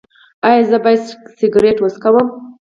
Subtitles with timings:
[0.47, 1.01] ایا زه باید
[1.37, 2.27] سګرټ وڅکوم؟